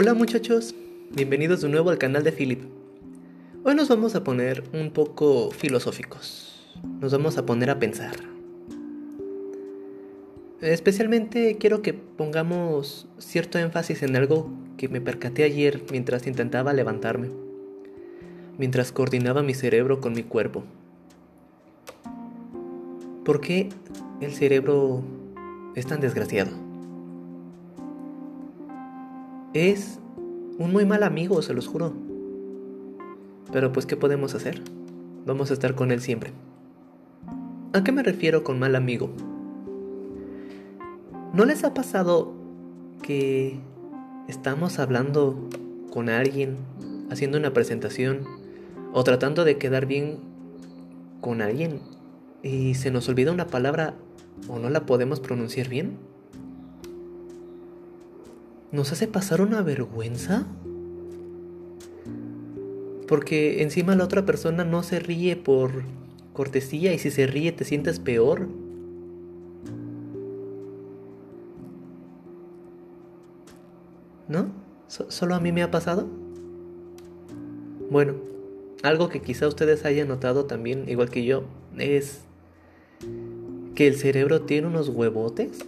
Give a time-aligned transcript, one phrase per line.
[0.00, 0.76] Hola muchachos,
[1.10, 2.62] bienvenidos de nuevo al canal de Philip.
[3.64, 8.14] Hoy nos vamos a poner un poco filosóficos, nos vamos a poner a pensar.
[10.60, 17.30] Especialmente quiero que pongamos cierto énfasis en algo que me percaté ayer mientras intentaba levantarme,
[18.56, 20.62] mientras coordinaba mi cerebro con mi cuerpo.
[23.24, 23.68] ¿Por qué
[24.20, 25.02] el cerebro
[25.74, 26.67] es tan desgraciado?
[29.58, 29.98] Es
[30.56, 31.92] un muy mal amigo, se los juro.
[33.50, 34.62] Pero pues, ¿qué podemos hacer?
[35.26, 36.30] Vamos a estar con él siempre.
[37.72, 39.10] ¿A qué me refiero con mal amigo?
[41.32, 42.34] ¿No les ha pasado
[43.02, 43.58] que
[44.28, 45.48] estamos hablando
[45.90, 46.56] con alguien,
[47.10, 48.20] haciendo una presentación
[48.92, 50.18] o tratando de quedar bien
[51.20, 51.80] con alguien
[52.44, 53.96] y se nos olvida una palabra
[54.46, 55.98] o no la podemos pronunciar bien?
[58.72, 60.46] Nos hace pasar una vergüenza.
[63.06, 65.82] Porque encima la otra persona no se ríe por
[66.34, 68.48] cortesía y si se ríe te sientes peor.
[74.28, 74.52] ¿No?
[74.88, 76.06] ¿Solo a mí me ha pasado?
[77.90, 78.14] Bueno,
[78.82, 81.44] algo que quizá ustedes hayan notado también, igual que yo,
[81.78, 82.20] es
[83.74, 85.64] que el cerebro tiene unos huevotes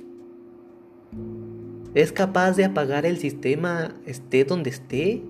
[1.94, 5.22] ¿Es capaz de apagar el sistema esté donde esté?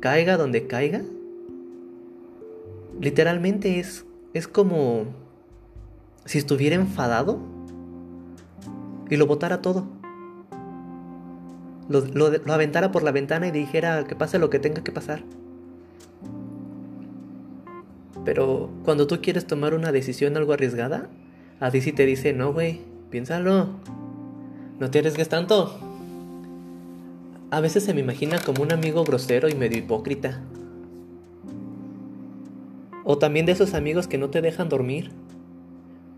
[0.00, 1.02] ¿Caiga donde caiga?
[3.00, 5.06] Literalmente es, es como
[6.24, 7.40] si estuviera enfadado
[9.10, 9.86] y lo botara todo.
[11.88, 15.22] Lo, lo, aventara por la ventana y dijera que pase lo que tenga que pasar.
[18.24, 21.08] Pero cuando tú quieres tomar una decisión algo arriesgada,
[21.60, 23.68] a ti sí te dice, no, güey, piénsalo.
[24.78, 25.85] No te arriesgues tanto.
[27.50, 30.40] A veces se me imagina como un amigo grosero y medio hipócrita.
[33.04, 35.12] O también de esos amigos que no te dejan dormir.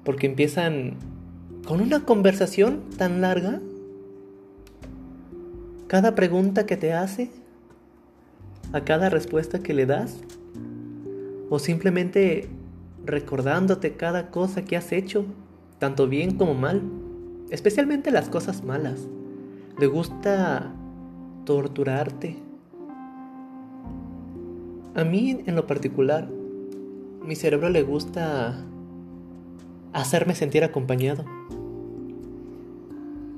[0.04, 0.94] Porque empiezan
[1.66, 3.60] con una conversación tan larga.
[5.86, 7.30] Cada pregunta que te hace.
[8.72, 10.20] A cada respuesta que le das.
[11.50, 12.48] O simplemente
[13.04, 15.26] recordándote cada cosa que has hecho.
[15.78, 16.80] Tanto bien como mal.
[17.50, 19.06] Especialmente las cosas malas.
[19.78, 20.72] Le gusta
[21.48, 22.36] torturarte.
[24.94, 26.28] A mí en lo particular,
[27.24, 28.66] mi cerebro le gusta
[29.94, 31.24] hacerme sentir acompañado.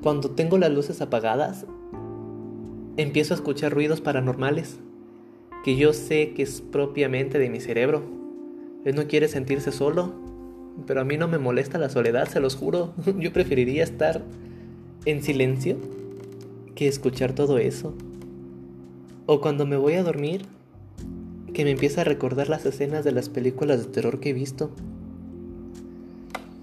[0.03, 1.65] Cuando tengo las luces apagadas,
[2.97, 4.77] empiezo a escuchar ruidos paranormales
[5.63, 8.03] que yo sé que es propiamente de mi cerebro.
[8.83, 10.13] Él no quiere sentirse solo,
[10.85, 12.93] pero a mí no me molesta la soledad, se los juro.
[13.17, 14.21] Yo preferiría estar
[15.05, 16.00] en silencio
[16.81, 17.93] que escuchar todo eso.
[19.27, 20.47] O cuando me voy a dormir,
[21.53, 24.71] que me empieza a recordar las escenas de las películas de terror que he visto.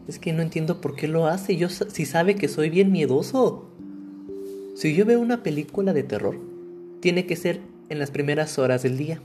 [0.09, 3.69] Es que no entiendo por qué lo hace, yo si sabe que soy bien miedoso.
[4.75, 6.37] Si yo veo una película de terror,
[6.99, 9.21] tiene que ser en las primeras horas del día.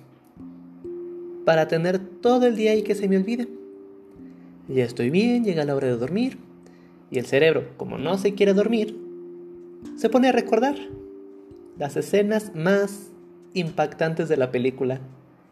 [1.44, 3.48] Para tener todo el día y que se me olvide.
[4.68, 6.38] Ya estoy bien, llega la hora de dormir.
[7.10, 9.03] Y el cerebro, como no se quiere dormir,
[9.96, 10.76] se pone a recordar
[11.78, 13.12] las escenas más
[13.54, 15.00] impactantes de la película.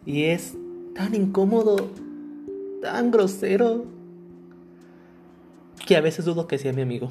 [0.05, 0.55] Y es
[0.95, 1.89] tan incómodo,
[2.81, 3.85] tan grosero,
[5.85, 7.09] que a veces dudo que sea mi amigo.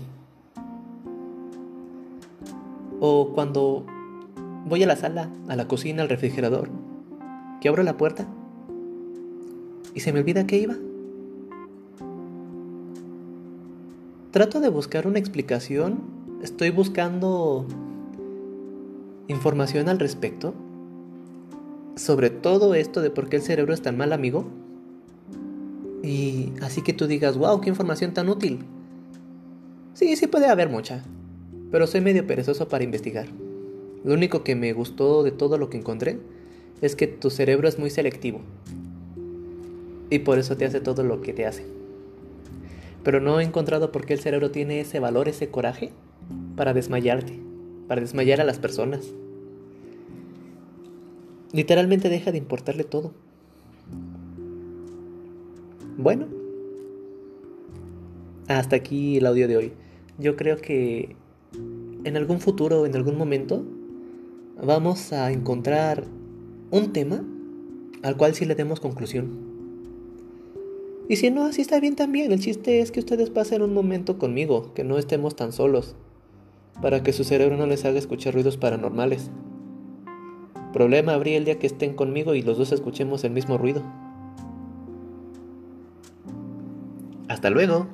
[3.00, 3.86] O cuando
[4.66, 6.68] voy a la sala, a la cocina, al refrigerador,
[7.60, 8.26] que abro la puerta
[9.94, 10.76] y se me olvida que iba.
[14.30, 17.66] Trato de buscar una explicación estoy buscando
[19.28, 20.54] información al respecto
[22.00, 24.46] sobre todo esto de por qué el cerebro es tan mal amigo.
[26.02, 28.60] Y así que tú digas, wow, qué información tan útil.
[29.92, 31.04] Sí, sí puede haber mucha,
[31.70, 33.26] pero soy medio perezoso para investigar.
[34.02, 36.18] Lo único que me gustó de todo lo que encontré
[36.80, 38.40] es que tu cerebro es muy selectivo.
[40.08, 41.66] Y por eso te hace todo lo que te hace.
[43.04, 45.92] Pero no he encontrado por qué el cerebro tiene ese valor, ese coraje
[46.60, 47.40] para desmayarte,
[47.88, 49.14] para desmayar a las personas.
[51.54, 53.14] Literalmente deja de importarle todo.
[55.96, 56.26] Bueno,
[58.46, 59.72] hasta aquí el audio de hoy.
[60.18, 61.16] Yo creo que
[62.04, 63.64] en algún futuro, en algún momento,
[64.62, 66.04] vamos a encontrar
[66.70, 67.24] un tema
[68.02, 69.30] al cual sí le demos conclusión.
[71.08, 72.30] Y si no, así está bien también.
[72.30, 75.96] El chiste es que ustedes pasen un momento conmigo, que no estemos tan solos
[76.80, 79.30] para que su cerebro no les haga escuchar ruidos paranormales.
[80.72, 83.82] Problema habría el día que estén conmigo y los dos escuchemos el mismo ruido.
[87.28, 87.86] Hasta luego.